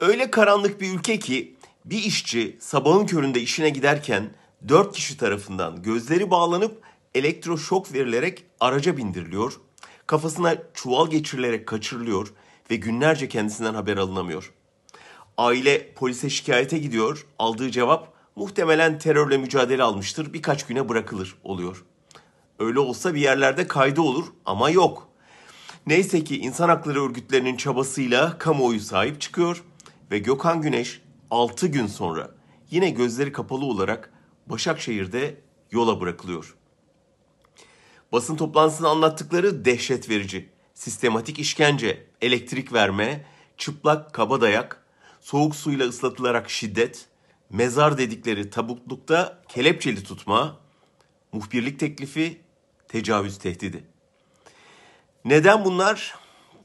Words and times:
Öyle 0.00 0.30
karanlık 0.30 0.80
bir 0.80 0.94
ülke 0.94 1.18
ki 1.18 1.56
bir 1.84 2.02
işçi 2.02 2.56
sabahın 2.60 3.06
köründe 3.06 3.40
işine 3.40 3.70
giderken 3.70 4.30
dört 4.68 4.94
kişi 4.94 5.16
tarafından 5.16 5.82
gözleri 5.82 6.30
bağlanıp 6.30 6.82
elektroşok 7.14 7.92
verilerek 7.94 8.44
araca 8.60 8.96
bindiriliyor, 8.96 9.52
kafasına 10.06 10.56
çuval 10.74 11.10
geçirilerek 11.10 11.66
kaçırılıyor 11.66 12.32
ve 12.70 12.76
günlerce 12.76 13.28
kendisinden 13.28 13.74
haber 13.74 13.96
alınamıyor. 13.96 14.52
Aile 15.38 15.92
polise 15.94 16.30
şikayete 16.30 16.78
gidiyor, 16.78 17.26
aldığı 17.38 17.70
cevap 17.70 18.12
muhtemelen 18.36 18.98
terörle 18.98 19.38
mücadele 19.38 19.82
almıştır, 19.82 20.32
birkaç 20.32 20.66
güne 20.66 20.88
bırakılır 20.88 21.34
oluyor. 21.44 21.84
Öyle 22.58 22.78
olsa 22.78 23.14
bir 23.14 23.20
yerlerde 23.20 23.68
kaydı 23.68 24.00
olur 24.00 24.26
ama 24.44 24.70
yok. 24.70 25.08
Neyse 25.86 26.24
ki 26.24 26.38
insan 26.38 26.68
hakları 26.68 27.04
örgütlerinin 27.04 27.56
çabasıyla 27.56 28.38
kamuoyu 28.38 28.80
sahip 28.80 29.20
çıkıyor 29.20 29.62
ve 30.10 30.18
Gökhan 30.18 30.62
Güneş 30.62 31.02
6 31.30 31.66
gün 31.66 31.86
sonra 31.86 32.30
yine 32.70 32.90
gözleri 32.90 33.32
kapalı 33.32 33.64
olarak 33.64 34.12
Başakşehir'de 34.46 35.40
yola 35.70 36.00
bırakılıyor. 36.00 36.54
Basın 38.12 38.36
toplantısında 38.36 38.88
anlattıkları 38.88 39.64
dehşet 39.64 40.08
verici. 40.08 40.48
Sistematik 40.74 41.38
işkence, 41.38 42.06
elektrik 42.20 42.72
verme, 42.72 43.26
çıplak 43.56 44.12
kabadayak, 44.12 44.84
soğuk 45.20 45.56
suyla 45.56 45.88
ıslatılarak 45.88 46.50
şiddet, 46.50 47.06
mezar 47.50 47.98
dedikleri 47.98 48.50
tabutlukta 48.50 49.42
kelepçeli 49.48 50.02
tutma, 50.02 50.56
muhbirlik 51.32 51.80
teklifi, 51.80 52.40
tecavüz 52.88 53.38
tehdidi. 53.38 53.84
Neden 55.24 55.64
bunlar? 55.64 56.14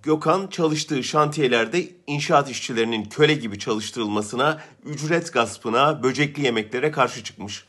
Gökhan 0.03 0.47
çalıştığı 0.47 1.03
şantiyelerde 1.03 1.89
inşaat 2.07 2.49
işçilerinin 2.49 3.05
köle 3.05 3.33
gibi 3.33 3.59
çalıştırılmasına, 3.59 4.61
ücret 4.85 5.33
gaspına, 5.33 6.03
böcekli 6.03 6.45
yemeklere 6.45 6.91
karşı 6.91 7.23
çıkmış. 7.23 7.65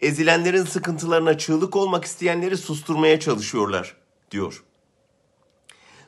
Ezilenlerin 0.00 0.64
sıkıntılarına 0.64 1.38
çığlık 1.38 1.76
olmak 1.76 2.04
isteyenleri 2.04 2.56
susturmaya 2.56 3.20
çalışıyorlar, 3.20 3.96
diyor. 4.30 4.64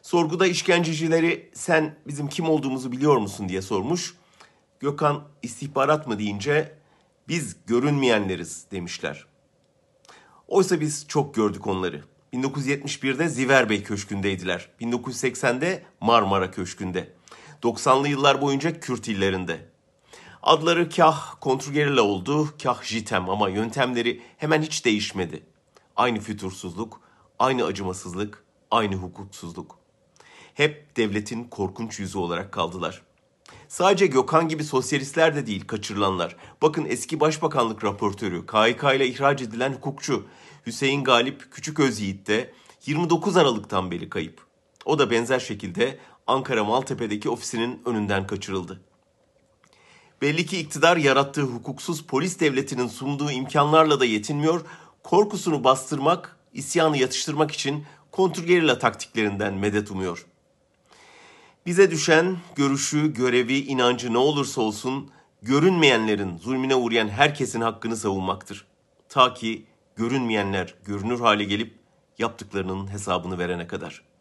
Sorguda 0.02 0.46
işkencecileri 0.46 1.50
sen 1.54 1.98
bizim 2.06 2.28
kim 2.28 2.48
olduğumuzu 2.48 2.92
biliyor 2.92 3.16
musun 3.16 3.48
diye 3.48 3.62
sormuş. 3.62 4.14
Gökhan 4.80 5.24
istihbarat 5.42 6.06
mı 6.06 6.18
deyince 6.18 6.74
biz 7.28 7.56
görünmeyenleriz 7.66 8.66
demişler. 8.72 9.26
Oysa 10.48 10.80
biz 10.80 11.08
çok 11.08 11.34
gördük 11.34 11.66
onları. 11.66 12.15
1971'de 12.32 13.28
Ziverbey 13.28 13.82
Köşkü'ndeydiler. 13.82 14.68
1980'de 14.80 15.82
Marmara 16.00 16.50
Köşkü'nde. 16.50 17.12
90'lı 17.62 18.08
yıllar 18.08 18.40
boyunca 18.40 18.80
Kürt 18.80 19.08
illerinde. 19.08 19.66
Adları 20.42 20.88
kah 20.88 21.34
kontrgerilla 21.40 22.02
oldu, 22.02 22.54
kah 22.62 22.82
jitem 22.82 23.30
ama 23.30 23.48
yöntemleri 23.48 24.22
hemen 24.36 24.62
hiç 24.62 24.84
değişmedi. 24.84 25.42
Aynı 25.96 26.20
fütursuzluk, 26.20 27.00
aynı 27.38 27.64
acımasızlık, 27.64 28.44
aynı 28.70 28.94
hukuksuzluk. 28.94 29.78
Hep 30.54 30.96
devletin 30.96 31.44
korkunç 31.44 32.00
yüzü 32.00 32.18
olarak 32.18 32.52
kaldılar. 32.52 33.02
Sadece 33.68 34.06
Gökhan 34.06 34.48
gibi 34.48 34.64
sosyalistler 34.64 35.36
de 35.36 35.46
değil 35.46 35.66
kaçırılanlar. 35.66 36.36
Bakın 36.62 36.86
eski 36.88 37.20
başbakanlık 37.20 37.84
raportörü, 37.84 38.46
KHK 38.46 38.84
ile 38.96 39.06
ihraç 39.06 39.42
edilen 39.42 39.72
hukukçu 39.72 40.26
Hüseyin 40.66 41.04
Galip 41.04 41.52
Küçük 41.52 41.80
Özyiğit 41.80 42.26
de 42.26 42.52
29 42.86 43.36
Aralık'tan 43.36 43.90
beri 43.90 44.08
kayıp. 44.08 44.40
O 44.84 44.98
da 44.98 45.10
benzer 45.10 45.40
şekilde 45.40 45.98
Ankara 46.26 46.64
Maltepe'deki 46.64 47.30
ofisinin 47.30 47.82
önünden 47.84 48.26
kaçırıldı. 48.26 48.80
Belli 50.22 50.46
ki 50.46 50.58
iktidar 50.58 50.96
yarattığı 50.96 51.42
hukuksuz 51.42 52.06
polis 52.06 52.40
devletinin 52.40 52.88
sunduğu 52.88 53.30
imkanlarla 53.30 54.00
da 54.00 54.04
yetinmiyor, 54.04 54.60
korkusunu 55.02 55.64
bastırmak, 55.64 56.36
isyanı 56.52 56.98
yatıştırmak 56.98 57.50
için 57.50 57.84
kontrgerilla 58.12 58.78
taktiklerinden 58.78 59.54
medet 59.54 59.90
umuyor. 59.90 60.26
Bize 61.66 61.90
düşen 61.90 62.36
görüşü, 62.56 63.14
görevi, 63.14 63.58
inancı 63.58 64.12
ne 64.12 64.18
olursa 64.18 64.60
olsun 64.60 65.10
görünmeyenlerin, 65.42 66.38
zulmüne 66.38 66.74
uğrayan 66.74 67.08
herkesin 67.08 67.60
hakkını 67.60 67.96
savunmaktır. 67.96 68.66
Ta 69.08 69.34
ki 69.34 69.66
görünmeyenler 69.96 70.74
görünür 70.84 71.20
hale 71.20 71.44
gelip 71.44 71.74
yaptıklarının 72.18 72.88
hesabını 72.88 73.38
verene 73.38 73.66
kadar.'' 73.66 74.15